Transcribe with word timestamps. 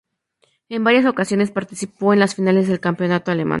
En 0.67 0.83
varias 0.83 1.05
ocasiones 1.05 1.51
participó 1.51 2.11
en 2.11 2.17
las 2.19 2.33
finales 2.33 2.67
del 2.67 2.79
campeonato 2.79 3.29
alemán. 3.31 3.49